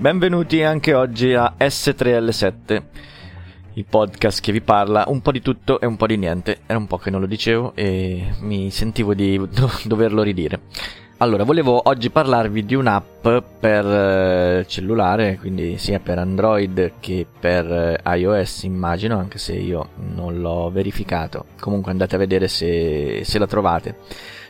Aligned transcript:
Benvenuti 0.00 0.62
anche 0.62 0.94
oggi 0.94 1.34
a 1.34 1.54
S3L7, 1.58 2.82
il 3.72 3.84
podcast 3.84 4.40
che 4.40 4.52
vi 4.52 4.60
parla 4.60 5.02
un 5.08 5.20
po' 5.20 5.32
di 5.32 5.42
tutto 5.42 5.80
e 5.80 5.86
un 5.86 5.96
po' 5.96 6.06
di 6.06 6.16
niente. 6.16 6.58
Era 6.66 6.78
un 6.78 6.86
po' 6.86 6.98
che 6.98 7.10
non 7.10 7.18
lo 7.18 7.26
dicevo 7.26 7.72
e 7.74 8.32
mi 8.42 8.70
sentivo 8.70 9.12
di 9.12 9.36
do- 9.38 9.72
doverlo 9.82 10.22
ridire. 10.22 10.60
Allora, 11.16 11.42
volevo 11.42 11.80
oggi 11.88 12.10
parlarvi 12.10 12.64
di 12.64 12.76
un'app 12.76 13.26
per 13.58 13.84
eh, 13.84 14.64
cellulare, 14.68 15.36
quindi 15.36 15.78
sia 15.78 15.98
per 15.98 16.18
Android 16.18 16.92
che 17.00 17.26
per 17.36 18.00
eh, 18.04 18.18
iOS 18.18 18.62
immagino, 18.62 19.18
anche 19.18 19.38
se 19.38 19.54
io 19.54 19.88
non 20.14 20.40
l'ho 20.40 20.70
verificato. 20.70 21.46
Comunque 21.58 21.90
andate 21.90 22.14
a 22.14 22.18
vedere 22.18 22.46
se, 22.46 23.22
se 23.24 23.38
la 23.40 23.48
trovate. 23.48 23.96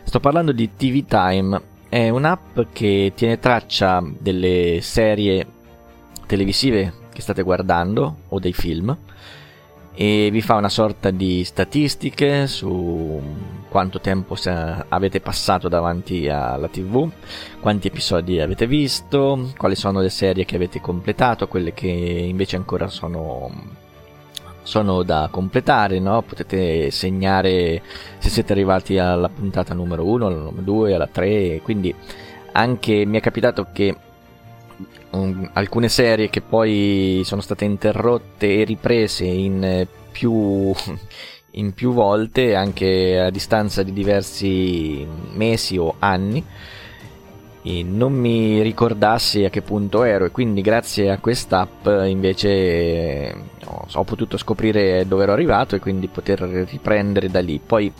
Sto 0.02 0.20
parlando 0.20 0.52
di 0.52 0.74
TV 0.76 1.06
Time 1.06 1.67
è 1.88 2.08
un'app 2.08 2.60
che 2.72 3.12
tiene 3.14 3.38
traccia 3.38 4.02
delle 4.18 4.80
serie 4.82 5.46
televisive 6.26 6.92
che 7.12 7.22
state 7.22 7.42
guardando 7.42 8.18
o 8.28 8.38
dei 8.38 8.52
film 8.52 8.96
e 10.00 10.28
vi 10.30 10.40
fa 10.42 10.54
una 10.54 10.68
sorta 10.68 11.10
di 11.10 11.42
statistiche 11.42 12.46
su 12.46 13.20
quanto 13.68 14.00
tempo 14.00 14.36
avete 14.88 15.20
passato 15.20 15.68
davanti 15.68 16.28
alla 16.28 16.68
tv, 16.68 17.10
quanti 17.58 17.88
episodi 17.88 18.38
avete 18.40 18.68
visto, 18.68 19.50
quali 19.56 19.74
sono 19.74 20.00
le 20.00 20.08
serie 20.08 20.44
che 20.44 20.54
avete 20.54 20.80
completato, 20.80 21.48
quelle 21.48 21.72
che 21.74 21.88
invece 21.88 22.54
ancora 22.54 22.86
sono 22.86 23.50
sono 24.68 25.02
da 25.02 25.30
completare, 25.30 25.98
no? 25.98 26.20
potete 26.20 26.90
segnare 26.90 27.80
se 28.18 28.28
siete 28.28 28.52
arrivati 28.52 28.98
alla 28.98 29.30
puntata 29.30 29.72
numero 29.72 30.04
1, 30.04 30.26
alla 30.26 30.36
numero 30.36 30.60
2, 30.60 30.94
alla 30.94 31.06
3, 31.06 31.62
quindi 31.62 31.94
anche 32.52 33.06
mi 33.06 33.16
è 33.16 33.20
capitato 33.22 33.68
che 33.72 33.96
um, 35.12 35.48
alcune 35.54 35.88
serie 35.88 36.28
che 36.28 36.42
poi 36.42 37.22
sono 37.24 37.40
state 37.40 37.64
interrotte 37.64 38.60
e 38.60 38.64
riprese 38.64 39.24
in 39.24 39.86
più, 40.12 40.70
in 41.52 41.72
più 41.72 41.94
volte, 41.94 42.54
anche 42.54 43.18
a 43.18 43.30
distanza 43.30 43.82
di 43.82 43.94
diversi 43.94 45.06
mesi 45.32 45.78
o 45.78 45.94
anni, 45.98 46.44
non 47.62 48.12
mi 48.12 48.62
ricordassi 48.62 49.44
a 49.44 49.50
che 49.50 49.62
punto 49.62 50.04
ero 50.04 50.24
e 50.24 50.30
quindi 50.30 50.62
grazie 50.62 51.10
a 51.10 51.18
quest'app 51.18 51.86
invece 52.06 53.34
ho 53.94 54.04
potuto 54.04 54.36
scoprire 54.36 55.06
dove 55.06 55.24
ero 55.24 55.32
arrivato 55.32 55.74
e 55.74 55.80
quindi 55.80 56.08
poter 56.08 56.40
riprendere 56.40 57.28
da 57.28 57.40
lì. 57.40 57.60
Poi 57.64 57.92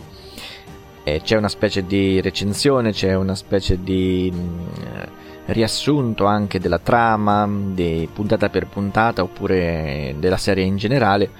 eh, 1.03 1.21
c'è 1.23 1.37
una 1.37 1.49
specie 1.49 1.85
di 1.85 2.21
recensione, 2.21 2.91
c'è 2.91 3.15
una 3.15 3.35
specie 3.35 3.81
di 3.81 4.31
mh, 4.33 4.37
mm, 4.37 5.03
riassunto 5.47 6.25
anche 6.25 6.59
della 6.59 6.79
trama, 6.79 7.47
di 7.49 8.07
puntata 8.11 8.49
per 8.49 8.67
puntata 8.67 9.23
oppure 9.23 10.15
della 10.19 10.37
serie 10.37 10.63
in 10.63 10.77
generale. 10.77 11.31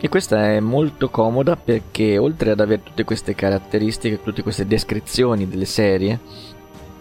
E 0.00 0.08
questa 0.08 0.52
è 0.52 0.60
molto 0.60 1.10
comoda 1.10 1.56
perché 1.56 2.18
oltre 2.18 2.52
ad 2.52 2.60
avere 2.60 2.84
tutte 2.84 3.04
queste 3.04 3.34
caratteristiche, 3.34 4.22
tutte 4.22 4.42
queste 4.42 4.66
descrizioni 4.66 5.48
delle 5.48 5.64
serie, 5.64 6.20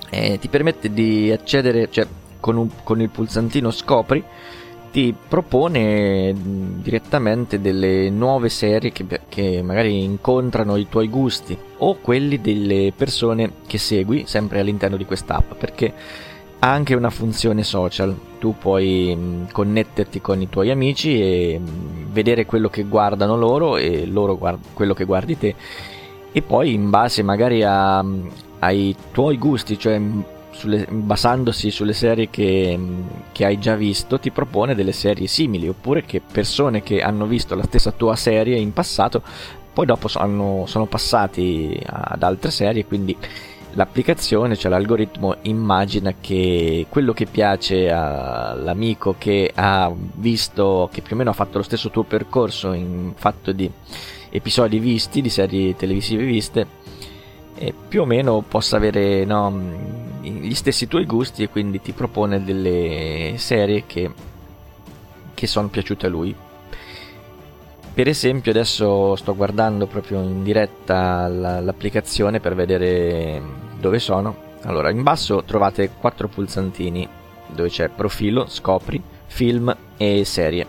eh, 0.09 0.37
ti 0.39 0.47
permette 0.47 0.91
di 0.91 1.31
accedere, 1.31 1.89
cioè 1.91 2.07
con, 2.39 2.57
un, 2.57 2.69
con 2.83 3.01
il 3.01 3.09
pulsantino 3.09 3.71
scopri, 3.71 4.23
ti 4.91 5.13
propone 5.27 6.33
direttamente 6.81 7.59
delle 7.59 8.09
nuove 8.09 8.49
serie 8.49 8.91
che, 8.91 9.05
che, 9.27 9.61
magari 9.61 10.03
incontrano 10.03 10.75
i 10.77 10.87
tuoi 10.87 11.09
gusti 11.09 11.57
o 11.77 11.97
quelli 11.99 12.39
delle 12.41 12.93
persone 12.95 13.51
che 13.67 13.77
segui 13.77 14.23
sempre 14.25 14.59
all'interno 14.59 14.97
di 14.97 15.05
quest'app 15.05 15.53
perché 15.53 15.93
ha 16.59 16.71
anche 16.71 16.95
una 16.95 17.09
funzione 17.09 17.63
social. 17.63 18.17
Tu 18.39 18.55
puoi 18.57 19.45
connetterti 19.51 20.21
con 20.21 20.41
i 20.41 20.49
tuoi 20.49 20.71
amici 20.71 21.21
e 21.21 21.59
vedere 22.09 22.45
quello 22.45 22.69
che 22.69 22.83
guardano 22.83 23.35
loro 23.35 23.77
e 23.77 24.05
loro 24.05 24.37
guard- 24.37 24.73
quello 24.73 24.93
che 24.93 25.05
guardi 25.05 25.37
te 25.37 25.55
e 26.31 26.41
poi 26.41 26.73
in 26.73 26.89
base 26.89 27.23
magari 27.23 27.63
a, 27.63 28.03
ai 28.59 28.95
tuoi 29.11 29.37
gusti, 29.37 29.77
cioè 29.77 29.99
sulle, 30.51 30.87
basandosi 30.89 31.69
sulle 31.71 31.93
serie 31.93 32.29
che, 32.29 32.77
che, 33.31 33.45
hai 33.45 33.59
già 33.59 33.75
visto, 33.75 34.19
ti 34.19 34.31
propone 34.31 34.75
delle 34.75 34.91
serie 34.91 35.27
simili, 35.27 35.67
oppure 35.67 36.03
che 36.03 36.19
persone 36.19 36.81
che 36.81 37.01
hanno 37.01 37.25
visto 37.25 37.55
la 37.55 37.63
stessa 37.63 37.91
tua 37.91 38.15
serie 38.15 38.57
in 38.57 38.73
passato, 38.73 39.21
poi 39.73 39.85
dopo 39.85 40.07
sono, 40.07 40.65
sono 40.65 40.85
passati 40.87 41.79
ad 41.85 42.23
altre 42.23 42.49
serie, 42.49 42.85
quindi 42.85 43.15
l'applicazione, 43.73 44.55
cioè 44.55 44.71
l'algoritmo, 44.71 45.37
immagina 45.43 46.13
che 46.19 46.87
quello 46.89 47.13
che 47.13 47.25
piace 47.25 47.91
all'amico 47.91 49.15
che 49.17 49.51
ha 49.53 49.91
visto, 50.15 50.89
che 50.91 51.01
più 51.01 51.15
o 51.15 51.17
meno 51.17 51.29
ha 51.29 51.33
fatto 51.33 51.57
lo 51.57 51.63
stesso 51.63 51.89
tuo 51.89 52.03
percorso 52.03 52.73
in 52.73 53.13
fatto 53.15 53.51
di 53.51 53.69
episodi 54.29 54.79
visti, 54.79 55.21
di 55.21 55.29
serie 55.29 55.75
televisive 55.75 56.23
viste, 56.25 56.67
più 57.87 58.01
o 58.01 58.05
meno 58.05 58.43
possa 58.47 58.77
avere 58.77 59.25
no, 59.25 59.51
gli 60.21 60.53
stessi 60.53 60.87
tuoi 60.87 61.05
gusti 61.05 61.43
e 61.43 61.49
quindi 61.49 61.81
ti 61.81 61.91
propone 61.91 62.43
delle 62.43 63.33
serie 63.37 63.85
che, 63.85 64.11
che 65.33 65.47
sono 65.47 65.67
piaciute 65.67 66.05
a 66.05 66.09
lui. 66.09 66.35
Per 67.97 68.07
esempio 68.07 68.51
adesso 68.51 69.15
sto 69.15 69.35
guardando 69.35 69.87
proprio 69.87 70.21
in 70.21 70.43
diretta 70.43 71.27
l'applicazione 71.27 72.39
per 72.39 72.53
vedere 72.53 73.41
dove 73.79 73.97
sono. 73.97 74.35
Allora, 74.65 74.91
in 74.91 75.01
basso 75.01 75.41
trovate 75.43 75.89
quattro 75.99 76.27
pulsantini 76.27 77.09
dove 77.47 77.69
c'è 77.69 77.89
profilo, 77.89 78.45
scopri, 78.45 79.01
film 79.25 79.75
e 79.97 80.23
serie. 80.25 80.67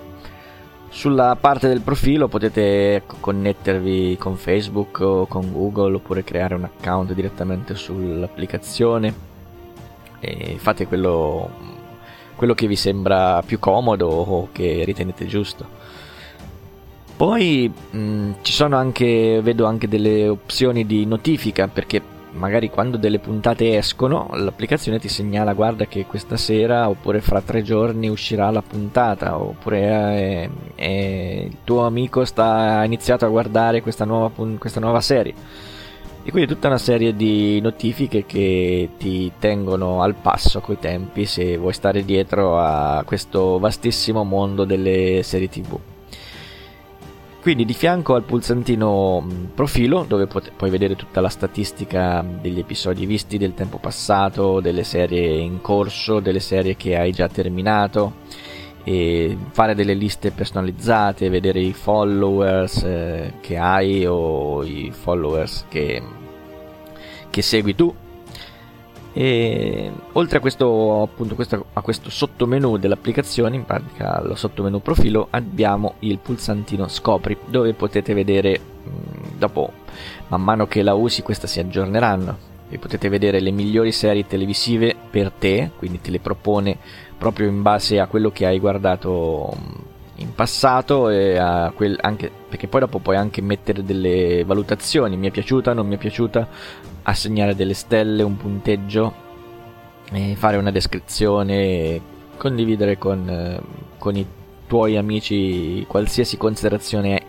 Sulla 0.88 1.36
parte 1.38 1.68
del 1.68 1.82
profilo 1.82 2.28
potete 2.28 2.94
ecco, 2.94 3.16
connettervi 3.20 4.16
con 4.16 4.36
Facebook 4.36 5.00
o 5.00 5.26
con 5.26 5.52
Google 5.52 5.96
oppure 5.96 6.24
creare 6.24 6.54
un 6.54 6.64
account 6.64 7.12
direttamente 7.12 7.74
sull'applicazione 7.74 9.14
e 10.20 10.56
fate 10.56 10.86
quello, 10.86 11.50
quello 12.36 12.54
che 12.54 12.66
vi 12.66 12.76
sembra 12.76 13.42
più 13.44 13.58
comodo 13.58 14.08
o 14.08 14.48
che 14.50 14.82
ritenete 14.86 15.26
giusto. 15.26 15.77
Poi 17.18 17.68
mh, 17.68 18.30
ci 18.42 18.52
sono 18.52 18.76
anche, 18.76 19.40
vedo 19.42 19.66
anche 19.66 19.88
delle 19.88 20.28
opzioni 20.28 20.86
di 20.86 21.04
notifica 21.04 21.66
perché 21.66 22.00
magari 22.34 22.70
quando 22.70 22.96
delle 22.96 23.18
puntate 23.18 23.76
escono 23.76 24.28
l'applicazione 24.34 25.00
ti 25.00 25.08
segnala 25.08 25.52
guarda 25.52 25.86
che 25.86 26.06
questa 26.06 26.36
sera 26.36 26.88
oppure 26.88 27.20
fra 27.20 27.40
tre 27.40 27.62
giorni 27.62 28.08
uscirà 28.08 28.50
la 28.52 28.62
puntata 28.62 29.36
oppure 29.36 29.80
eh, 29.80 30.50
eh, 30.76 31.46
il 31.50 31.56
tuo 31.64 31.86
amico 31.86 32.24
sta, 32.24 32.78
ha 32.78 32.84
iniziato 32.84 33.24
a 33.24 33.30
guardare 33.30 33.82
questa 33.82 34.04
nuova, 34.04 34.30
questa 34.56 34.78
nuova 34.78 35.00
serie 35.00 35.34
e 36.22 36.30
quindi 36.30 36.52
tutta 36.52 36.68
una 36.68 36.78
serie 36.78 37.16
di 37.16 37.60
notifiche 37.60 38.26
che 38.26 38.90
ti 38.96 39.32
tengono 39.40 40.02
al 40.02 40.14
passo 40.14 40.60
coi 40.60 40.78
tempi 40.78 41.24
se 41.24 41.56
vuoi 41.56 41.72
stare 41.72 42.04
dietro 42.04 42.60
a 42.60 43.02
questo 43.04 43.58
vastissimo 43.58 44.22
mondo 44.22 44.64
delle 44.64 45.24
serie 45.24 45.48
tv 45.48 45.80
quindi 47.48 47.64
di 47.64 47.72
fianco 47.72 48.14
al 48.14 48.24
pulsantino 48.24 49.22
mm, 49.22 49.44
profilo 49.54 50.04
dove 50.06 50.26
pot- 50.26 50.52
puoi 50.54 50.68
vedere 50.68 50.96
tutta 50.96 51.22
la 51.22 51.30
statistica 51.30 52.22
degli 52.22 52.58
episodi 52.58 53.06
visti, 53.06 53.38
del 53.38 53.54
tempo 53.54 53.78
passato, 53.78 54.60
delle 54.60 54.84
serie 54.84 55.38
in 55.38 55.62
corso, 55.62 56.20
delle 56.20 56.40
serie 56.40 56.76
che 56.76 56.98
hai 56.98 57.10
già 57.10 57.26
terminato 57.26 58.16
fare 59.50 59.74
delle 59.74 59.94
liste 59.94 60.30
personalizzate, 60.30 61.30
vedere 61.30 61.60
i 61.60 61.72
followers 61.72 62.82
eh, 62.82 63.32
che 63.40 63.56
hai 63.56 64.04
o 64.06 64.62
i 64.62 64.92
followers 64.92 65.64
che, 65.68 66.02
che 67.30 67.40
segui 67.40 67.74
tu 67.74 67.94
e 69.20 69.90
oltre 70.12 70.38
a 70.38 70.40
questo, 70.40 71.02
appunto, 71.02 71.34
questo, 71.34 71.64
a 71.72 71.80
questo 71.80 72.08
sottomenu 72.08 72.76
dell'applicazione, 72.76 73.56
in 73.56 73.64
pratica 73.64 74.22
lo 74.22 74.36
sottomenu 74.36 74.80
profilo, 74.80 75.26
abbiamo 75.30 75.94
il 76.00 76.20
pulsantino 76.20 76.86
scopri 76.86 77.36
dove 77.46 77.74
potete 77.74 78.14
vedere 78.14 78.60
mm, 78.60 79.36
dopo 79.36 79.72
man 80.28 80.40
mano 80.40 80.68
che 80.68 80.82
la 80.82 80.94
usi 80.94 81.22
questa 81.22 81.48
si 81.48 81.58
aggiorneranno. 81.58 82.46
E 82.68 82.78
potete 82.78 83.08
vedere 83.08 83.40
le 83.40 83.50
migliori 83.50 83.90
serie 83.90 84.24
televisive 84.24 84.94
per 85.10 85.32
te, 85.32 85.72
quindi 85.76 86.00
te 86.00 86.12
le 86.12 86.20
propone 86.20 86.78
proprio 87.18 87.48
in 87.48 87.60
base 87.60 87.98
a 87.98 88.06
quello 88.06 88.30
che 88.30 88.46
hai 88.46 88.60
guardato 88.60 89.52
mm, 89.52 89.97
in 90.18 90.34
passato 90.34 91.08
e 91.10 91.40
quel, 91.74 91.96
anche, 92.00 92.30
perché 92.48 92.66
poi 92.68 92.80
dopo 92.80 92.98
puoi 92.98 93.16
anche 93.16 93.40
mettere 93.40 93.84
delle 93.84 94.44
valutazioni, 94.44 95.16
mi 95.16 95.28
è 95.28 95.30
piaciuta, 95.30 95.72
non 95.72 95.86
mi 95.86 95.94
è 95.94 95.98
piaciuta, 95.98 96.48
assegnare 97.02 97.54
delle 97.54 97.74
stelle, 97.74 98.22
un 98.22 98.36
punteggio, 98.36 99.14
fare 100.34 100.56
una 100.56 100.70
descrizione, 100.70 102.00
condividere 102.36 102.98
con, 102.98 103.60
con 103.98 104.16
i 104.16 104.26
tuoi 104.66 104.96
amici 104.96 105.84
qualsiasi 105.88 106.36
considerazione 106.36 107.22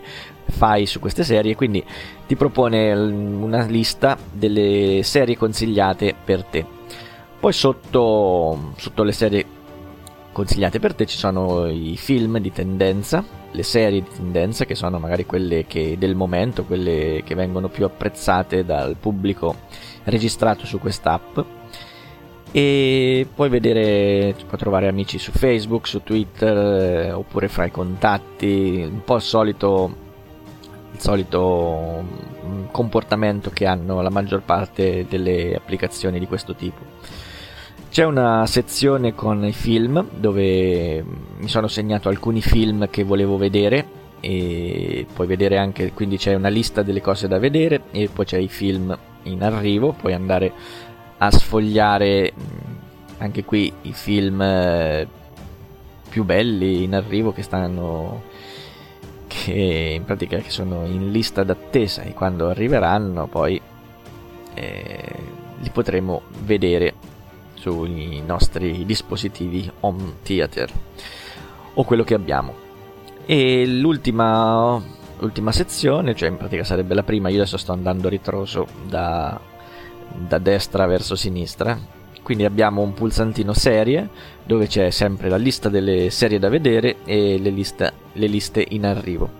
fai 0.50 0.86
su 0.86 0.98
queste 1.00 1.24
serie, 1.24 1.54
quindi 1.54 1.84
ti 2.26 2.36
propone 2.36 2.92
una 2.92 3.64
lista 3.64 4.18
delle 4.32 5.00
serie 5.02 5.36
consigliate 5.36 6.14
per 6.24 6.44
te. 6.44 6.64
Poi 7.38 7.52
sotto, 7.52 8.72
sotto 8.76 9.02
le 9.02 9.12
serie 9.12 9.46
consigliate 10.32 10.78
per 10.78 10.94
te 10.94 11.06
ci 11.06 11.16
sono 11.16 11.66
i 11.66 11.96
film 11.96 12.38
di 12.38 12.52
tendenza, 12.52 13.24
le 13.50 13.62
serie 13.62 14.02
di 14.02 14.08
tendenza 14.14 14.64
che 14.64 14.74
sono 14.74 14.98
magari 14.98 15.26
quelle 15.26 15.66
che 15.66 15.96
del 15.98 16.14
momento, 16.14 16.64
quelle 16.64 17.22
che 17.24 17.34
vengono 17.34 17.68
più 17.68 17.84
apprezzate 17.84 18.64
dal 18.64 18.96
pubblico 18.96 19.56
registrato 20.04 20.66
su 20.66 20.78
quest'app 20.78 21.38
e 22.52 23.28
puoi 23.32 23.48
vedere, 23.48 24.34
puoi 24.46 24.58
trovare 24.58 24.88
amici 24.88 25.18
su 25.18 25.30
Facebook, 25.30 25.86
su 25.86 26.02
Twitter 26.02 26.56
eh, 26.56 27.12
oppure 27.12 27.46
fra 27.46 27.66
i 27.66 27.70
contatti, 27.70 28.88
un 28.90 29.04
po' 29.04 29.16
il 29.16 29.22
solito, 29.22 29.94
il 30.92 31.00
solito 31.00 32.04
mm, 32.44 32.64
comportamento 32.72 33.50
che 33.50 33.66
hanno 33.66 34.00
la 34.00 34.10
maggior 34.10 34.42
parte 34.42 35.06
delle 35.08 35.54
applicazioni 35.54 36.18
di 36.18 36.26
questo 36.26 36.56
tipo. 36.56 36.82
C'è 37.90 38.04
una 38.04 38.46
sezione 38.46 39.16
con 39.16 39.44
i 39.44 39.52
film 39.52 40.06
dove 40.14 41.04
mi 41.38 41.48
sono 41.48 41.66
segnato 41.66 42.08
alcuni 42.08 42.40
film 42.40 42.88
che 42.88 43.02
volevo 43.02 43.36
vedere 43.36 43.84
e 44.20 45.04
puoi 45.12 45.26
vedere 45.26 45.58
anche, 45.58 45.90
quindi 45.92 46.16
c'è 46.16 46.34
una 46.34 46.50
lista 46.50 46.82
delle 46.82 47.00
cose 47.00 47.26
da 47.26 47.40
vedere 47.40 47.82
e 47.90 48.08
poi 48.08 48.24
c'è 48.24 48.38
i 48.38 48.46
film 48.46 48.96
in 49.24 49.42
arrivo, 49.42 49.92
puoi 49.92 50.12
andare 50.12 50.52
a 51.18 51.32
sfogliare 51.32 52.32
anche 53.18 53.44
qui 53.44 53.72
i 53.82 53.92
film 53.92 54.40
eh, 54.40 55.08
più 56.08 56.22
belli 56.22 56.84
in 56.84 56.94
arrivo 56.94 57.32
che 57.32 57.42
stanno 57.42 58.22
che 59.26 59.94
in 59.96 60.04
pratica 60.04 60.38
che 60.38 60.50
sono 60.50 60.86
in 60.86 61.10
lista 61.10 61.42
d'attesa 61.42 62.02
e 62.02 62.14
quando 62.14 62.50
arriveranno 62.50 63.26
poi 63.26 63.60
eh, 64.54 65.14
li 65.58 65.70
potremo 65.70 66.22
vedere 66.44 67.09
sui 67.60 68.22
nostri 68.24 68.84
dispositivi 68.86 69.70
home 69.80 70.14
theater 70.22 70.72
o 71.74 71.84
quello 71.84 72.04
che 72.04 72.14
abbiamo. 72.14 72.54
E 73.26 73.66
l'ultima, 73.66 74.82
l'ultima 75.18 75.52
sezione 75.52 76.14
cioè 76.14 76.30
in 76.30 76.36
pratica 76.36 76.64
sarebbe 76.64 76.94
la 76.94 77.02
prima 77.02 77.28
io 77.28 77.36
adesso 77.36 77.58
sto 77.58 77.72
andando 77.72 78.08
a 78.08 78.10
ritroso 78.10 78.66
da, 78.88 79.38
da 80.16 80.38
destra 80.38 80.86
verso 80.86 81.14
sinistra. 81.14 81.78
Quindi 82.22 82.44
abbiamo 82.44 82.82
un 82.82 82.94
pulsantino 82.94 83.52
serie 83.52 84.08
dove 84.44 84.66
c'è 84.66 84.90
sempre 84.90 85.28
la 85.28 85.36
lista 85.36 85.68
delle 85.68 86.10
serie 86.10 86.38
da 86.38 86.48
vedere 86.48 86.96
e 87.04 87.38
le, 87.38 87.50
lista, 87.50 87.92
le 88.12 88.26
liste 88.26 88.64
in 88.70 88.84
arrivo 88.86 89.38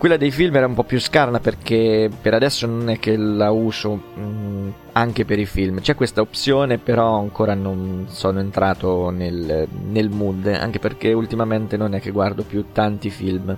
quella 0.00 0.16
dei 0.16 0.30
film 0.30 0.56
era 0.56 0.64
un 0.64 0.72
po' 0.72 0.84
più 0.84 0.98
scarna 0.98 1.40
perché 1.40 2.10
per 2.22 2.32
adesso 2.32 2.66
non 2.66 2.88
è 2.88 2.98
che 2.98 3.18
la 3.18 3.50
uso 3.50 3.94
mh, 4.14 4.20
mm, 4.22 4.68
anche 4.92 5.26
per 5.26 5.38
i 5.38 5.44
film. 5.44 5.82
C'è 5.82 5.94
questa 5.94 6.22
opzione, 6.22 6.78
però 6.78 7.18
ancora 7.18 7.52
non 7.52 8.06
sono 8.08 8.40
entrato 8.40 9.10
nel, 9.10 9.68
nel 9.90 10.08
mood, 10.08 10.46
anche 10.46 10.78
perché 10.78 11.12
ultimamente 11.12 11.76
non 11.76 11.94
è 11.94 12.00
che 12.00 12.12
guardo 12.12 12.44
più 12.44 12.64
tanti 12.72 13.10
film. 13.10 13.54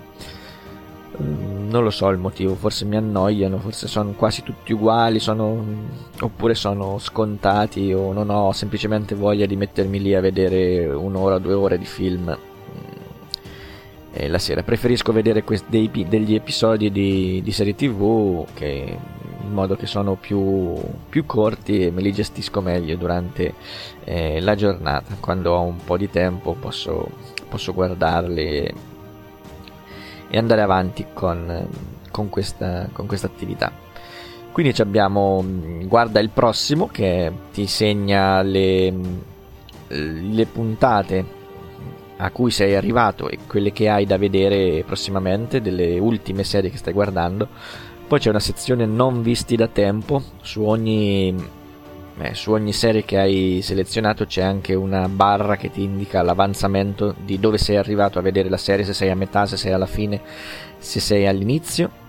Mm, 1.23 1.69
non 1.71 1.85
lo 1.85 1.91
so 1.91 2.09
il 2.09 2.19
motivo, 2.19 2.57
forse 2.57 2.87
mi 2.87 2.97
annoiano, 2.97 3.59
forse 3.59 3.87
sono 3.87 4.11
quasi 4.11 4.43
tutti 4.43 4.73
uguali, 4.73 5.21
sono, 5.21 5.65
oppure 6.23 6.57
sono 6.57 6.99
scontati 6.99 7.93
o 7.93 8.13
non 8.13 8.31
ho 8.31 8.51
semplicemente 8.51 9.15
voglia 9.15 9.47
di 9.47 9.55
mettermi 9.55 10.01
lì 10.01 10.13
a 10.13 10.21
vedere 10.21 10.87
un'ora 10.87 11.39
due 11.39 11.55
ore 11.55 11.79
di 11.79 11.85
film 11.85 12.37
eh, 14.13 14.29
la 14.29 14.39
sera. 14.39 14.63
Preferisco 14.63 15.13
vedere 15.13 15.43
quest- 15.43 15.69
dei, 15.69 15.91
degli 15.91 16.35
episodi 16.35 16.91
di, 16.91 17.41
di, 17.43 17.53
serie 17.53 17.75
tv 17.75 18.47
che 18.55 18.99
in 19.43 19.53
modo 19.53 19.75
che 19.75 19.87
sono 19.87 20.15
più, 20.15 20.75
più 21.09 21.27
corti 21.27 21.87
e 21.87 21.91
me 21.91 22.01
li 22.03 22.13
gestisco 22.13 22.61
meglio 22.61 22.97
durante 22.97 23.55
eh, 24.05 24.41
la 24.41 24.55
giornata. 24.55 25.17
Quando 25.19 25.53
ho 25.53 25.63
un 25.63 25.79
po' 25.85 25.97
di 25.97 26.11
tempo 26.11 26.55
posso, 26.55 27.09
posso 27.49 27.73
guardarli 27.73 28.43
e, 28.43 28.75
e, 30.29 30.39
andare 30.39 30.61
avanti 30.61 31.07
con, 31.13 31.67
con, 32.11 32.29
questa, 32.29 32.89
con 32.93 33.07
questa 33.07 33.27
attività. 33.27 33.73
Quindi 34.53 34.79
abbiamo 34.83 35.43
guarda 35.85 36.21
il 36.21 36.29
prossimo 36.29 36.87
che 36.87 37.33
ti 37.53 37.67
segna 37.67 38.43
le, 38.43 38.93
le 39.89 40.47
puntate 40.47 41.41
a 42.17 42.31
cui 42.31 42.51
sei 42.51 42.75
arrivato 42.75 43.29
e 43.29 43.39
quelle 43.47 43.73
che 43.73 43.89
hai 43.89 44.07
da 44.07 44.17
vedere 44.17 44.83
prossimamente, 44.85 45.61
delle 45.61 45.99
ultime 45.99 46.45
serie 46.45 46.71
che 46.71 46.77
stai 46.77 46.93
guardando. 46.93 47.49
Poi 48.07 48.19
c'è 48.19 48.31
una 48.31 48.41
sezione 48.41 48.85
non 48.87 49.23
visti 49.23 49.57
da 49.57 49.69
tempo, 49.69 50.23
su 50.43 50.63
ogni, 50.63 51.35
eh, 52.19 52.35
su 52.35 52.53
ogni 52.53 52.73
serie 52.73 53.05
che 53.05 53.19
hai 53.19 53.61
selezionato 53.63 54.27
c'è 54.27 54.43
anche 54.43 54.75
una 54.75 55.09
barra 55.09 55.57
che 55.57 55.71
ti 55.71 55.83
indica 55.83 56.23
l'avanzamento 56.23 57.15
di 57.25 57.41
dove 57.41 57.59
sei 57.59 57.77
arrivato 57.77 58.19
a 58.19 58.23
vedere 58.23 58.49
la 58.49 58.59
serie, 58.59 58.85
se 58.85 58.93
sei 58.93 59.11
a 59.11 59.17
metà, 59.17 59.47
se 59.47 59.57
sei 59.57 59.73
alla 59.73 59.87
fine, 59.87 60.21
se 60.79 61.01
sei 61.01 61.27
all'inizio. 61.27 62.01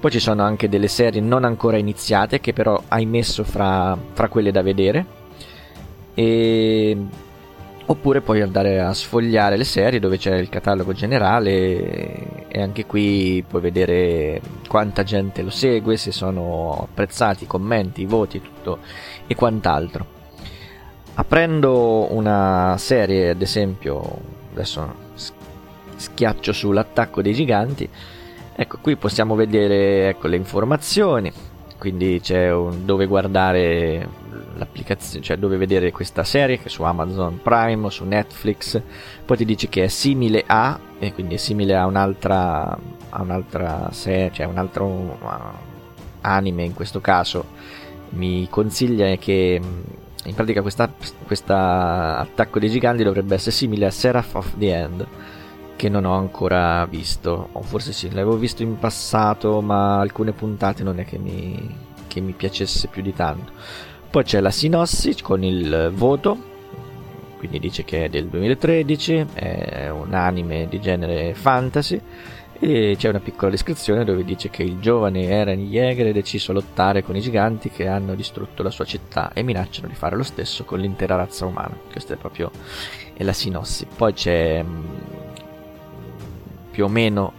Poi 0.00 0.12
ci 0.12 0.20
sono 0.20 0.44
anche 0.44 0.68
delle 0.68 0.86
serie 0.86 1.20
non 1.20 1.42
ancora 1.42 1.76
iniziate 1.76 2.40
che 2.40 2.52
però 2.52 2.80
hai 2.86 3.04
messo 3.04 3.42
fra, 3.42 3.98
fra 4.12 4.28
quelle 4.28 4.52
da 4.52 4.62
vedere. 4.62 5.04
E 6.14 6.96
oppure 7.90 8.20
puoi 8.20 8.42
andare 8.42 8.80
a 8.80 8.92
sfogliare 8.92 9.56
le 9.56 9.64
serie 9.64 9.98
dove 9.98 10.18
c'è 10.18 10.36
il 10.36 10.50
catalogo 10.50 10.92
generale 10.92 12.46
e 12.48 12.60
anche 12.60 12.84
qui 12.84 13.42
puoi 13.48 13.62
vedere 13.62 14.42
quanta 14.68 15.02
gente 15.04 15.40
lo 15.40 15.48
segue, 15.48 15.96
se 15.96 16.12
sono 16.12 16.86
apprezzati 16.90 17.44
i 17.44 17.46
commenti, 17.46 18.02
i 18.02 18.06
voti 18.06 18.42
tutto 18.42 18.80
e 19.26 19.34
quant'altro. 19.34 20.16
Aprendo 21.14 22.12
una 22.12 22.76
serie, 22.78 23.30
ad 23.30 23.40
esempio, 23.40 24.20
adesso 24.52 25.06
schiaccio 25.96 26.52
sull'attacco 26.52 27.22
dei 27.22 27.32
giganti, 27.32 27.88
ecco 28.54 28.78
qui 28.82 28.96
possiamo 28.96 29.34
vedere 29.34 30.10
ecco, 30.10 30.28
le 30.28 30.36
informazioni, 30.36 31.32
quindi 31.78 32.20
c'è 32.20 32.54
dove 32.84 33.06
guardare 33.06 34.17
l'applicazione, 34.56 35.24
cioè 35.24 35.36
dove 35.36 35.56
vedere 35.56 35.90
questa 35.92 36.24
serie 36.24 36.58
che 36.58 36.68
su 36.68 36.82
Amazon 36.82 37.40
Prime 37.42 37.86
o 37.86 37.90
su 37.90 38.04
Netflix, 38.04 38.80
poi 39.24 39.36
ti 39.36 39.44
dice 39.44 39.68
che 39.68 39.84
è 39.84 39.88
simile 39.88 40.44
a, 40.46 40.78
e 40.98 41.12
quindi 41.12 41.34
è 41.34 41.38
simile 41.38 41.76
a 41.76 41.86
un'altra, 41.86 42.76
a 43.10 43.22
un'altra 43.22 43.88
serie, 43.92 44.30
cioè 44.32 44.46
un 44.46 44.58
altro 44.58 44.86
uh, 44.86 45.16
anime 46.22 46.64
in 46.64 46.74
questo 46.74 47.00
caso, 47.00 47.46
mi 48.10 48.46
consiglia 48.48 49.14
che 49.16 49.60
in 50.24 50.34
pratica 50.34 50.62
questa 50.62 52.18
attacco 52.18 52.58
dei 52.58 52.70
giganti 52.70 53.02
dovrebbe 53.02 53.34
essere 53.34 53.52
simile 53.52 53.86
a 53.86 53.90
Seraph 53.90 54.34
of 54.34 54.54
the 54.56 54.74
End 54.74 55.06
che 55.78 55.88
non 55.88 56.04
ho 56.04 56.16
ancora 56.16 56.84
visto 56.86 57.50
o 57.52 57.62
forse 57.62 57.92
sì, 57.92 58.08
l'avevo 58.08 58.36
visto 58.36 58.64
in 58.64 58.78
passato 58.80 59.60
ma 59.60 60.00
alcune 60.00 60.32
puntate 60.32 60.82
non 60.82 60.98
è 60.98 61.04
che 61.04 61.18
mi, 61.18 61.72
che 62.08 62.20
mi 62.20 62.32
piacesse 62.32 62.88
più 62.88 63.00
di 63.00 63.14
tanto 63.14 63.52
poi 64.10 64.24
c'è 64.24 64.40
la 64.40 64.50
sinossi 64.50 65.14
con 65.22 65.42
il 65.42 65.90
voto, 65.94 66.36
quindi 67.36 67.58
dice 67.58 67.84
che 67.84 68.06
è 68.06 68.08
del 68.08 68.26
2013, 68.26 69.26
è 69.34 69.88
un 69.90 70.14
anime 70.14 70.66
di 70.68 70.80
genere 70.80 71.34
fantasy 71.34 72.00
e 72.60 72.96
c'è 72.98 73.08
una 73.08 73.20
piccola 73.20 73.52
descrizione 73.52 74.04
dove 74.04 74.24
dice 74.24 74.50
che 74.50 74.64
il 74.64 74.80
giovane 74.80 75.28
Eren 75.28 75.60
Yeager 75.60 76.08
è 76.08 76.12
deciso 76.12 76.50
a 76.50 76.54
lottare 76.54 77.04
con 77.04 77.14
i 77.14 77.20
giganti 77.20 77.70
che 77.70 77.86
hanno 77.86 78.16
distrutto 78.16 78.64
la 78.64 78.70
sua 78.70 78.84
città 78.84 79.30
e 79.32 79.42
minacciano 79.42 79.86
di 79.86 79.94
fare 79.94 80.16
lo 80.16 80.24
stesso 80.24 80.64
con 80.64 80.80
l'intera 80.80 81.14
razza 81.14 81.46
umana. 81.46 81.78
Questa 81.90 82.14
è 82.14 82.16
proprio 82.16 82.50
è 83.14 83.22
la 83.22 83.32
sinossi. 83.32 83.86
Poi 83.94 84.12
c'è 84.12 84.62
mm, 84.62 84.84
più 86.72 86.84
o 86.84 86.88
meno 86.88 87.32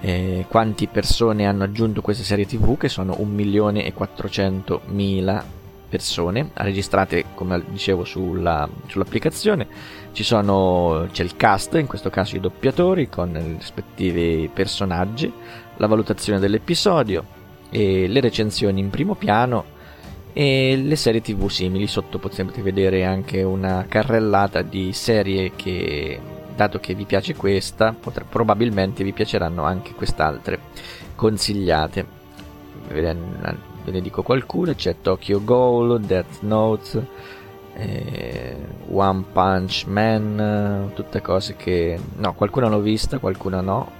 eh, 0.00 0.46
quante 0.48 0.86
persone 0.86 1.46
hanno 1.46 1.64
aggiunto 1.64 2.00
questa 2.00 2.24
serie 2.24 2.46
tv 2.46 2.78
che 2.78 2.88
sono 2.88 3.16
1 3.18 3.34
milione 5.88 5.96
400 5.96 6.22
mila 6.28 6.50
persone 6.50 6.50
registrate 6.54 7.24
come 7.34 7.62
dicevo 7.68 8.04
sulla, 8.04 8.68
sull'applicazione. 8.86 9.66
Sono, 10.12 11.06
c'è 11.12 11.22
il 11.22 11.36
cast 11.36 11.74
in 11.74 11.86
questo 11.86 12.10
caso 12.10 12.36
i 12.36 12.40
doppiatori 12.40 13.08
con 13.08 13.36
i 13.36 13.56
rispettivi 13.56 14.50
personaggi 14.52 15.32
la 15.76 15.86
valutazione 15.86 16.40
dell'episodio 16.40 17.36
le 17.70 18.20
recensioni 18.20 18.80
in 18.80 18.90
primo 18.90 19.14
piano 19.14 19.76
e 20.32 20.76
le 20.76 20.96
serie 20.96 21.20
tv 21.20 21.48
simili. 21.48 21.86
Sotto 21.86 22.18
potete 22.18 22.62
vedere 22.62 23.04
anche 23.04 23.42
una 23.42 23.86
carrellata 23.88 24.62
di 24.62 24.92
serie 24.92 25.52
che 25.54 26.20
dato 26.54 26.80
che 26.80 26.94
vi 26.94 27.04
piace 27.04 27.36
questa 27.36 27.94
potrà, 27.98 28.24
probabilmente 28.28 29.04
vi 29.04 29.12
piaceranno 29.12 29.62
anche 29.62 29.94
quest'altre 29.94 30.58
consigliate 31.14 32.16
ve 33.84 33.90
ne 33.92 34.00
dico 34.00 34.22
qualcuna, 34.22 34.74
c'è 34.74 34.96
Tokyo 35.00 35.42
Ghoul, 35.42 36.00
Death 36.00 36.40
Note, 36.40 37.06
eh, 37.74 38.56
One 38.90 39.24
Punch 39.32 39.84
Man, 39.86 40.90
tutte 40.94 41.20
cose 41.22 41.56
che... 41.56 41.98
no, 42.16 42.34
qualcuna 42.34 42.68
l'ho 42.68 42.80
vista, 42.80 43.18
qualcuna 43.18 43.60
no. 43.60 43.96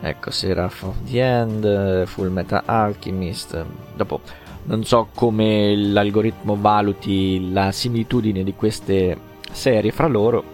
Ecco, 0.00 0.30
Seraph 0.30 0.82
of 0.82 0.96
the 1.04 1.20
End, 1.20 2.04
Full 2.06 2.30
Metal 2.30 2.62
Alchemist. 2.64 3.64
Dopo, 3.94 4.20
non 4.64 4.84
so 4.84 5.08
come 5.14 5.74
l'algoritmo 5.76 6.56
valuti 6.60 7.50
la 7.52 7.72
similitudine 7.72 8.44
di 8.44 8.54
queste 8.54 9.16
serie 9.50 9.90
fra 9.90 10.06
loro, 10.06 10.44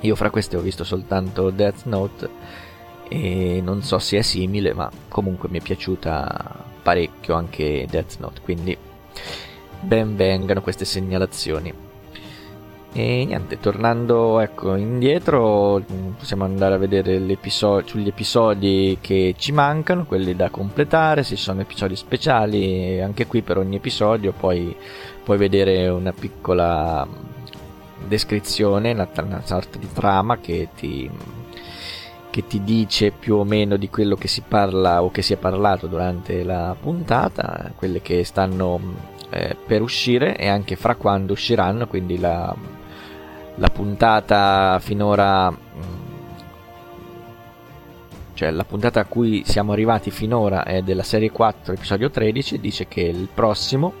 Io 0.00 0.14
fra 0.14 0.30
queste 0.30 0.56
ho 0.56 0.60
visto 0.60 0.84
soltanto 0.84 1.50
Death 1.50 1.84
Note 1.84 2.28
e 3.08 3.60
non 3.62 3.82
so 3.82 3.98
se 3.98 4.18
è 4.18 4.22
simile, 4.22 4.74
ma 4.74 4.90
comunque 5.08 5.48
mi 5.48 5.58
è 5.58 5.62
piaciuta 5.62 6.74
parecchio 6.86 7.34
anche 7.34 7.84
Death 7.90 8.18
Note, 8.20 8.40
quindi 8.44 8.78
ben 9.80 10.14
vengano 10.14 10.62
queste 10.62 10.84
segnalazioni. 10.84 11.74
E 12.92 13.24
niente, 13.24 13.58
tornando 13.58 14.38
ecco, 14.38 14.76
indietro, 14.76 15.82
possiamo 16.16 16.44
andare 16.44 16.76
a 16.76 16.78
vedere 16.78 17.18
sugli 17.40 18.06
episodi 18.06 18.98
che 19.00 19.34
ci 19.36 19.50
mancano, 19.50 20.04
quelli 20.06 20.36
da 20.36 20.48
completare, 20.48 21.24
se 21.24 21.34
sono 21.34 21.60
episodi 21.60 21.96
speciali, 21.96 23.00
anche 23.00 23.26
qui 23.26 23.42
per 23.42 23.58
ogni 23.58 23.76
episodio 23.76 24.32
poi 24.32 24.74
puoi 25.24 25.38
vedere 25.38 25.88
una 25.88 26.12
piccola 26.12 27.04
descrizione, 28.06 28.92
una, 28.92 29.08
una 29.22 29.42
sorta 29.44 29.76
di 29.76 29.88
trama 29.92 30.38
che 30.38 30.68
ti, 30.76 31.10
che 32.36 32.46
ti 32.46 32.62
dice 32.62 33.12
più 33.12 33.36
o 33.36 33.44
meno 33.44 33.78
di 33.78 33.88
quello 33.88 34.14
che 34.14 34.28
si 34.28 34.42
parla 34.46 35.02
o 35.02 35.10
che 35.10 35.22
si 35.22 35.32
è 35.32 35.38
parlato 35.38 35.86
durante 35.86 36.44
la 36.44 36.76
puntata, 36.78 37.72
quelle 37.74 38.02
che 38.02 38.24
stanno 38.24 38.78
eh, 39.30 39.56
per 39.66 39.80
uscire 39.80 40.36
e 40.36 40.46
anche 40.46 40.76
fra 40.76 40.96
quando 40.96 41.32
usciranno, 41.32 41.86
quindi 41.86 42.18
la, 42.18 42.54
la 43.54 43.68
puntata 43.70 44.78
finora 44.82 45.50
mm, 45.50 45.56
cioè 48.34 48.50
la 48.50 48.64
puntata 48.64 49.00
a 49.00 49.06
cui 49.06 49.42
siamo 49.46 49.72
arrivati 49.72 50.10
finora 50.10 50.64
è 50.64 50.82
della 50.82 51.04
serie 51.04 51.30
4 51.30 51.72
episodio 51.72 52.10
13 52.10 52.60
dice 52.60 52.86
che 52.86 53.00
il 53.00 53.30
prossimo 53.32 53.94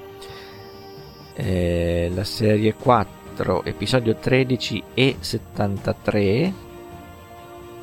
eh, 1.32 2.10
la 2.14 2.24
serie 2.24 2.74
4 2.74 3.64
episodio 3.64 4.14
13 4.14 4.82
e 4.92 5.16
73 5.20 6.64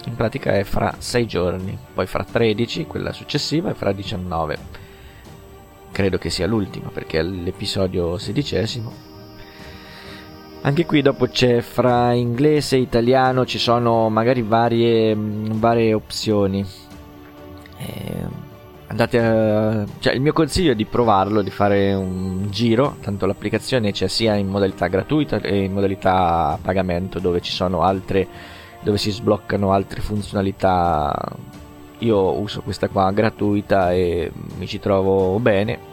in 0.06 0.16
pratica 0.16 0.52
è 0.54 0.64
fra 0.64 0.96
6 0.98 1.26
giorni 1.28 1.78
poi 1.94 2.06
fra 2.08 2.24
13 2.24 2.86
quella 2.86 3.14
successiva 3.14 3.70
e 3.70 3.74
fra 3.74 3.92
19 3.92 4.58
credo 5.92 6.18
che 6.18 6.30
sia 6.30 6.48
l'ultima 6.48 6.90
perché 6.90 7.20
è 7.20 7.24
l'episodio 7.24 8.18
sedicesimo 8.18 9.12
anche 10.66 10.86
qui 10.86 11.02
dopo 11.02 11.28
c'è 11.28 11.60
fra 11.60 12.14
inglese 12.14 12.78
e 12.78 12.80
italiano 12.80 13.46
ci 13.46 13.58
sono 13.58 14.08
magari 14.08 14.42
varie, 14.42 15.14
varie 15.14 15.94
opzioni. 15.94 16.66
Eh, 17.78 18.28
a, 18.88 19.08
cioè 20.00 20.14
il 20.14 20.22
mio 20.22 20.32
consiglio 20.32 20.72
è 20.72 20.76
di 20.76 20.86
provarlo, 20.86 21.42
di 21.42 21.50
fare 21.50 21.94
un 21.94 22.48
giro, 22.50 22.96
tanto 23.02 23.26
l'applicazione 23.26 23.92
c'è 23.92 24.08
sia 24.08 24.36
in 24.36 24.48
modalità 24.48 24.88
gratuita 24.88 25.40
che 25.40 25.54
in 25.54 25.74
modalità 25.74 26.58
pagamento 26.62 27.20
dove 27.20 27.42
ci 27.42 27.52
sono 27.52 27.82
altre 27.82 28.26
dove 28.84 28.98
si 28.98 29.12
sbloccano 29.12 29.72
altre 29.72 30.02
funzionalità. 30.02 31.14
Io 32.00 32.40
uso 32.40 32.62
questa 32.62 32.90
qua 32.90 33.12
gratuita 33.12 33.94
e 33.94 34.32
mi 34.58 34.68
ci 34.68 34.80
trovo 34.80 35.40
bene. 35.40 35.92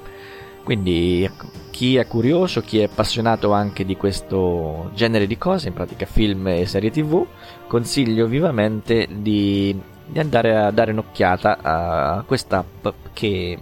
Quindi 0.65 1.25
ecco, 1.25 1.49
chi 1.71 1.97
è 1.97 2.07
curioso, 2.07 2.61
chi 2.61 2.81
è 2.81 2.85
appassionato 2.85 3.53
anche 3.53 3.85
di 3.85 3.97
questo 3.97 4.91
genere 4.95 5.27
di 5.27 5.39
cose, 5.39 5.69
in 5.69 5.75
pratica 5.75 6.05
film 6.05 6.47
e 6.49 6.67
serie 6.67 6.91
tv, 6.91 7.25
consiglio 7.67 8.27
vivamente 8.27 9.09
di, 9.11 9.75
di 10.05 10.19
andare 10.19 10.57
a 10.57 10.71
dare 10.71 10.93
un'occhiata 10.93 11.59
a 11.63 12.23
quest'app 12.27 12.87
che, 13.15 13.59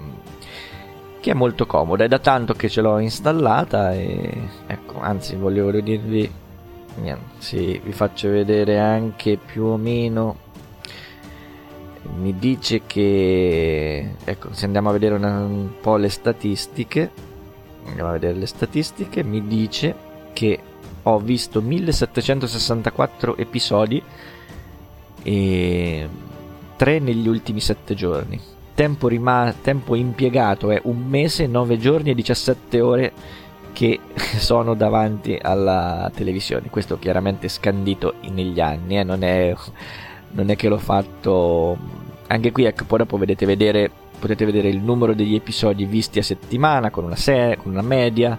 che, 1.21 1.31
è 1.31 1.35
molto 1.35 1.67
comoda. 1.67 2.05
È 2.05 2.09
da 2.09 2.19
tanto 2.19 2.55
che 2.55 2.69
ce 2.69 2.81
l'ho 2.81 2.99
installata 2.99 3.95
e 3.95 4.49
ecco, 4.67 4.99
anzi 5.01 5.37
volevo 5.37 5.71
dirvi, 5.71 6.29
niente, 7.01 7.25
sì, 7.39 7.81
vi 7.83 7.93
faccio 7.93 8.31
vedere 8.31 8.79
anche 8.79 9.37
più 9.37 9.65
o 9.65 9.77
meno 9.77 10.47
mi 12.17 12.39
dice 12.39 12.83
che 12.87 14.15
ecco 14.25 14.55
se 14.55 14.65
andiamo 14.65 14.89
a 14.89 14.93
vedere 14.93 15.15
una, 15.15 15.41
un 15.41 15.69
po' 15.81 15.97
le 15.97 16.09
statistiche 16.09 17.11
andiamo 17.89 18.11
a 18.11 18.13
vedere 18.13 18.39
le 18.39 18.47
statistiche, 18.47 19.23
mi 19.25 19.47
dice 19.47 19.95
che 20.33 20.59
ho 21.03 21.19
visto 21.19 21.61
1764 21.61 23.37
episodi 23.37 24.03
e 25.23 26.09
3 26.77 26.99
negli 27.01 27.27
ultimi 27.27 27.61
7 27.61 27.95
giorni. 27.95 28.41
Tempo, 28.75 29.09
rima- 29.09 29.53
tempo 29.61 29.95
impiegato 29.95 30.71
è 30.71 30.81
un 30.85 31.05
mese, 31.07 31.47
9 31.47 31.79
giorni 31.79 32.11
e 32.11 32.15
17 32.15 32.81
ore 32.81 33.13
che 33.73 34.01
sono 34.39 34.75
davanti 34.75 35.39
alla 35.41 36.11
televisione. 36.15 36.69
Questo 36.71 36.99
chiaramente 36.99 37.49
scandito 37.49 38.15
negli 38.31 38.61
anni, 38.61 38.99
eh? 38.99 39.05
non, 39.05 39.23
è, 39.23 39.55
non, 40.33 40.51
è, 40.51 40.57
che 40.57 40.69
l'ho 40.69 40.79
fatto. 40.79 41.77
Anche 42.29 42.53
qui, 42.53 42.65
ecco, 42.65 42.85
poi 42.85 42.99
dopo 42.99 43.17
vedete 43.17 43.47
vedere 43.47 43.91
potete 44.19 44.45
vedere 44.45 44.69
il 44.69 44.81
numero 44.81 45.15
degli 45.15 45.35
episodi 45.35 45.85
visti 45.85 46.19
a 46.19 46.23
settimana 46.23 46.91
con 46.91 47.05
una, 47.05 47.17
serie, 47.17 47.57
con 47.57 47.73
una 47.73 47.83
media, 47.83 48.39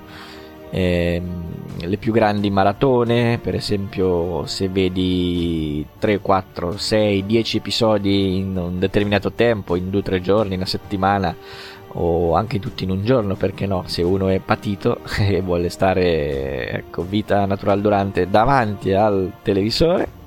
ehm, 0.69 1.43
le 1.81 1.97
più 1.97 2.11
grandi 2.11 2.49
maratone, 2.49 3.39
per 3.41 3.55
esempio 3.55 4.45
se 4.45 4.67
vedi 4.67 5.85
3, 5.97 6.19
4, 6.19 6.77
6, 6.77 7.25
10 7.25 7.57
episodi 7.57 8.37
in 8.37 8.57
un 8.57 8.79
determinato 8.79 9.31
tempo, 9.31 9.75
in 9.75 9.89
2-3 9.89 10.19
giorni, 10.19 10.55
una 10.55 10.65
settimana 10.65 11.35
o 11.93 12.33
anche 12.35 12.59
tutti 12.59 12.83
in 12.83 12.91
un 12.91 13.03
giorno, 13.03 13.35
perché 13.35 13.65
no, 13.65 13.83
se 13.87 14.01
uno 14.01 14.27
è 14.27 14.39
patito 14.39 14.99
e 15.19 15.41
vuole 15.41 15.69
stare 15.69 16.69
ecco, 16.69 17.03
vita 17.03 17.45
natural 17.45 17.81
durante 17.81 18.29
davanti 18.29 18.93
al 18.93 19.31
televisore 19.41 20.17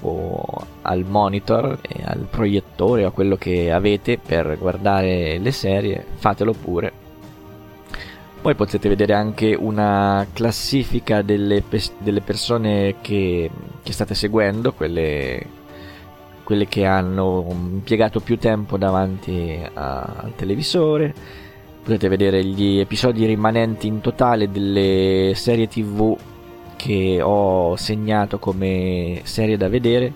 o 0.00 0.66
al 0.82 1.04
monitor, 1.04 1.78
al 2.04 2.26
proiettore 2.30 3.04
o 3.04 3.08
a 3.08 3.12
quello 3.12 3.36
che 3.36 3.72
avete 3.72 4.18
per 4.18 4.58
guardare 4.58 5.38
le 5.38 5.52
serie, 5.52 6.04
fatelo 6.16 6.52
pure. 6.52 7.02
Poi 8.40 8.54
potete 8.54 8.90
vedere 8.90 9.14
anche 9.14 9.54
una 9.58 10.26
classifica 10.34 11.22
delle, 11.22 11.62
pe- 11.62 11.80
delle 11.98 12.20
persone 12.20 12.96
che, 13.00 13.50
che, 13.82 13.92
state 13.92 14.14
seguendo, 14.14 14.74
quelle, 14.74 15.46
quelle, 16.44 16.66
che 16.66 16.84
hanno 16.84 17.46
impiegato 17.50 18.20
più 18.20 18.38
tempo 18.38 18.76
davanti 18.76 19.58
a, 19.74 20.00
al 20.02 20.34
televisore. 20.36 21.12
Potete 21.82 22.08
vedere 22.08 22.44
gli 22.44 22.78
episodi 22.78 23.26
rimanenti 23.26 23.86
in 23.86 24.00
totale 24.00 24.50
delle 24.50 25.32
serie 25.34 25.68
tv 25.68 26.16
che 26.76 27.20
ho 27.20 27.76
segnato 27.76 28.38
come 28.38 29.20
serie 29.24 29.56
da 29.56 29.68
vedere 29.68 30.12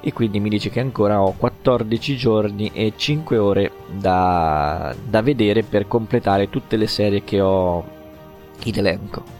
e 0.00 0.12
quindi 0.12 0.38
mi 0.38 0.48
dice 0.48 0.70
che 0.70 0.80
ancora 0.80 1.20
ho 1.20 1.34
14 1.36 2.16
giorni 2.16 2.70
e 2.72 2.92
5 2.96 3.36
ore 3.36 3.72
da, 3.90 4.94
da 5.08 5.22
vedere 5.22 5.62
per 5.62 5.88
completare 5.88 6.48
tutte 6.48 6.76
le 6.76 6.86
serie 6.86 7.24
che 7.24 7.40
ho 7.40 7.84
in 8.64 8.78
elenco. 8.78 9.37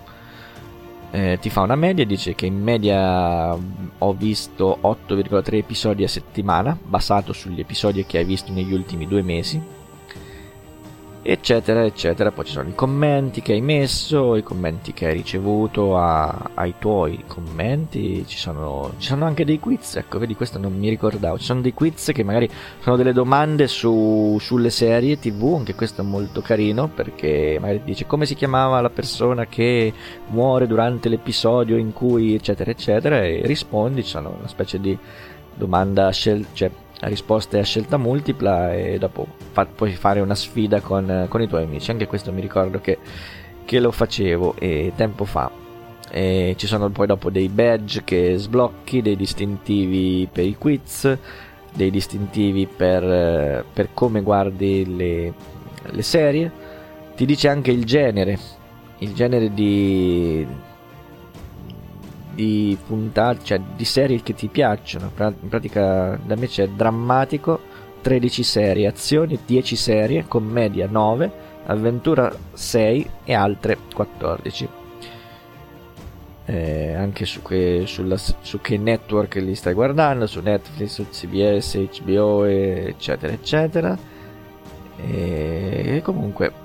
Eh, 1.11 1.39
ti 1.41 1.49
fa 1.49 1.63
una 1.63 1.75
media, 1.75 2.05
dice 2.05 2.35
che 2.35 2.47
in 2.47 2.63
media 2.63 3.53
ho 3.55 4.13
visto 4.13 4.79
8,3 4.83 5.55
episodi 5.55 6.05
a 6.05 6.09
settimana, 6.09 6.79
basato 6.81 7.33
sugli 7.33 7.61
episodi 7.61 8.05
che 8.05 8.19
hai 8.19 8.25
visto 8.25 8.53
negli 8.53 8.73
ultimi 8.75 9.07
due 9.07 9.23
mesi 9.23 9.77
eccetera 11.31 11.85
eccetera. 11.85 12.31
Poi 12.33 12.47
ci 12.47 12.53
sono 12.53 12.71
i 12.71 12.75
commenti 12.75 13.43
che 13.43 13.53
hai 13.53 13.61
messo 13.61 14.35
i 14.35 14.43
commenti 14.43 14.95
che 14.95 15.09
hai 15.09 15.13
ricevuto 15.13 15.99
a, 15.99 16.51
ai 16.55 16.75
tuoi 16.79 17.25
commenti. 17.27 18.25
Ci 18.27 18.39
sono, 18.39 18.95
ci 18.97 19.09
sono, 19.09 19.27
anche 19.27 19.45
dei 19.45 19.61
quiz 19.61 19.97
ecco 19.97 20.19
vedi 20.19 20.35
questo 20.35 20.59
non 20.59 20.75
mi 20.75 20.89
ricordavo. 20.89 21.37
Ci 21.37 21.45
sono 21.45 21.61
dei 21.61 21.75
quiz 21.75 22.13
che 22.15 22.23
magari 22.23 22.49
sono 22.81 22.97
delle 22.97 23.13
domande 23.13 23.69
su, 23.69 24.39
sulle 24.41 24.71
serie 24.71 25.19
tv 25.19 25.57
anche 25.59 25.75
questo 25.75 26.01
è 26.01 26.05
molto 26.05 26.41
carino 26.41 26.89
perché 26.89 27.59
magari 27.61 27.83
dice 27.85 28.07
come 28.07 28.25
si 28.25 28.35
chiamava 28.35 28.81
la 28.81 28.91
persona 28.91 29.47
che 29.47 29.93
muore 30.29 30.67
durante 30.67 31.11
l'episodio 31.11 31.77
in 31.77 31.93
cui 31.93 32.35
eccetera 32.35 32.71
eccetera 32.71 33.23
e 33.23 33.43
rispondi 33.45 34.03
ci 34.03 34.11
sono 34.11 34.35
una 34.39 34.49
specie 34.49 34.81
di 34.81 34.97
domanda 35.55 36.11
scel- 36.11 36.47
cioè 36.55 36.71
risposte 37.01 37.59
a 37.59 37.63
scelta 37.63 37.97
multipla 37.97 38.75
e 38.75 38.99
dopo 38.99 39.27
fa- 39.53 39.67
puoi 39.67 39.93
fare 39.93 40.21
una 40.21 40.35
sfida 40.35 40.81
con, 40.81 41.27
con, 41.29 41.43
i 41.43 41.49
tuoi 41.49 41.65
amici. 41.65 41.91
Anche 41.91 42.07
questo 42.07 42.33
mi 42.33 42.41
ricordo 42.41 42.81
che, 42.81 42.99
che 43.65 43.81
lo 43.81 43.91
facevo 43.91 44.57
e 44.59 44.93
tempo 44.97 45.25
fa. 45.25 45.51
E 46.11 46.55
ci 46.57 46.67
sono 46.67 46.89
poi 46.89 47.07
dopo 47.07 47.31
dei 47.31 47.49
badge 47.49 48.03
che 48.03 48.37
sblocchi, 48.37 49.03
dei 49.03 49.17
distintivi 49.17 50.29
per 50.31 50.45
i 50.45 50.57
quiz, 50.57 51.17
dei 51.75 51.91
distintivi 51.91 52.67
per, 52.67 53.65
per 53.73 53.91
come 53.93 54.23
guardi 54.23 54.97
le, 54.97 55.33
le 55.83 56.03
serie. 56.03 56.51
Ti 57.15 57.27
dice 57.27 57.49
anche 57.49 57.71
il 57.71 57.85
genere, 57.85 58.39
il 58.99 59.13
genere 59.13 59.53
di, 59.53 60.47
di 62.39 62.79
puntate, 62.87 63.43
cioè 63.43 63.61
di 63.75 63.85
serie 63.85 64.23
che 64.23 64.33
ti 64.33 64.47
piacciono. 64.47 65.11
In 65.19 65.49
pratica 65.49 66.17
da 66.25 66.37
me 66.37 66.47
c'è 66.47 66.69
drammatico, 66.69 67.59
13 68.01 68.43
serie, 68.45 68.87
azioni 68.87 69.41
10 69.45 69.75
serie, 69.75 70.25
commedia 70.29 70.87
9, 70.89 71.33
avventura 71.67 72.33
6 72.53 73.11
e 73.25 73.35
altre 73.35 73.77
14. 73.93 74.69
eh, 76.45 76.95
anche 76.95 77.25
su 77.27 77.43
che, 77.43 77.83
sulla, 77.87 78.17
su 78.17 78.61
che 78.61 78.79
network 78.79 79.35
li 79.35 79.57
stai 79.57 79.75
guardando, 79.75 80.29
su 80.29 80.41
Netflix, 80.41 80.91
su 80.91 81.09
CBS, 81.11 81.77
HBO, 82.01 82.45
eccetera, 82.45 83.33
eccetera. 83.33 83.99
E 84.97 86.01
comunque 86.05 86.58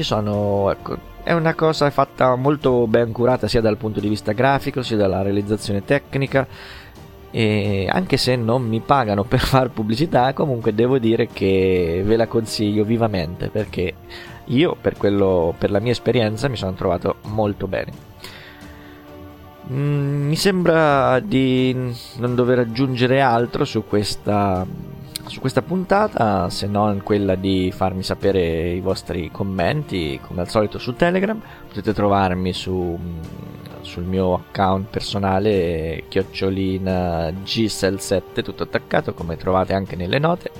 ci 0.00 0.02
sono, 0.02 0.70
ecco, 0.70 0.96
è 1.22 1.32
una 1.32 1.54
cosa 1.54 1.90
fatta 1.90 2.34
molto 2.34 2.86
ben 2.86 3.12
curata 3.12 3.46
sia 3.46 3.60
dal 3.60 3.76
punto 3.76 4.00
di 4.00 4.08
vista 4.08 4.32
grafico 4.32 4.82
sia 4.82 4.96
dalla 4.96 5.20
realizzazione 5.20 5.84
tecnica 5.84 6.46
e 7.30 7.86
anche 7.88 8.16
se 8.16 8.34
non 8.34 8.62
mi 8.66 8.80
pagano 8.80 9.24
per 9.28 9.40
fare 9.40 9.68
pubblicità 9.68 10.32
comunque 10.32 10.74
devo 10.74 10.98
dire 10.98 11.28
che 11.28 12.02
ve 12.04 12.16
la 12.16 12.26
consiglio 12.26 12.84
vivamente 12.84 13.48
perché 13.50 13.94
io 14.46 14.76
per, 14.80 14.96
quello, 14.96 15.54
per 15.56 15.70
la 15.70 15.78
mia 15.78 15.92
esperienza 15.92 16.48
mi 16.48 16.56
sono 16.56 16.72
trovato 16.72 17.16
molto 17.24 17.68
bene. 17.68 17.92
Mm, 19.70 20.28
mi 20.28 20.36
sembra 20.36 21.20
di 21.20 21.94
non 22.16 22.34
dover 22.34 22.60
aggiungere 22.60 23.20
altro 23.20 23.64
su 23.64 23.84
questa, 23.86 24.66
su 25.30 25.38
questa 25.38 25.62
puntata 25.62 26.50
se 26.50 26.66
non 26.66 27.02
quella 27.04 27.36
di 27.36 27.72
farmi 27.72 28.02
sapere 28.02 28.70
i 28.70 28.80
vostri 28.80 29.30
commenti 29.30 30.18
come 30.20 30.40
al 30.40 30.48
solito 30.48 30.78
su 30.78 30.94
Telegram. 30.94 31.40
Potete 31.68 31.92
trovarmi 31.94 32.52
su 32.52 32.98
sul 33.82 34.04
mio 34.04 34.34
account 34.34 34.88
personale 34.88 36.04
chiocciolina 36.08 37.30
gsel7 37.30 38.42
tutto 38.42 38.64
attaccato 38.64 39.14
come 39.14 39.36
trovate 39.36 39.72
anche 39.72 39.96
nelle 39.96 40.18
note. 40.18 40.50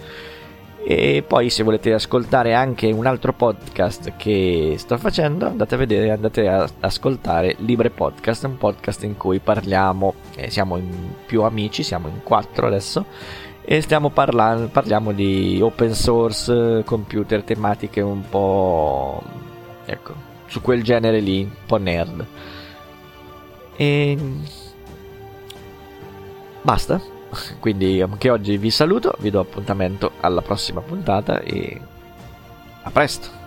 E 0.83 1.23
poi 1.27 1.51
se 1.51 1.63
volete 1.63 1.93
ascoltare 1.93 2.55
anche 2.55 2.91
un 2.91 3.07
altro 3.07 3.35
podcast 3.35 4.15
che 4.17 4.77
sto 4.79 4.97
facendo 4.97 5.47
andate 5.47 5.75
a 5.75 5.79
vedere 5.79 6.11
andate 6.11 6.49
a 6.49 6.67
ascoltare 6.81 7.57
Libre 7.59 7.91
Podcast 7.91 8.45
un 8.45 8.57
podcast 8.57 9.03
in 9.05 9.19
cui 9.19 9.41
parliamo 9.41 10.15
eh, 10.37 10.49
siamo 10.49 10.79
in 10.79 11.13
più 11.27 11.43
amici 11.43 11.83
siamo 11.83 12.09
in 12.09 12.23
quattro 12.23 12.67
adesso 12.67 13.05
e 13.63 13.81
stiamo 13.81 14.11
parlando 14.11 14.69
parliamo 14.69 15.13
di 15.13 15.61
open 15.63 15.95
source 15.95 16.83
computer 16.85 17.43
tematiche 17.43 18.01
un 18.01 18.29
po' 18.29 19.23
ecco 19.85 20.15
su 20.47 20.61
quel 20.61 20.83
genere 20.83 21.21
lì 21.21 21.43
un 21.43 21.67
po' 21.67 21.77
nerd 21.77 22.27
e 23.81 24.19
basta. 26.61 27.01
Quindi 27.59 28.03
anche 28.03 28.29
oggi 28.29 28.59
vi 28.59 28.71
saluto, 28.71 29.15
vi 29.21 29.31
do 29.31 29.41
appuntamento 29.41 30.13
alla 30.21 30.43
prossima 30.43 30.83
puntata 30.83 31.41
e 31.41 31.81
a 32.83 32.91
presto. 32.91 33.40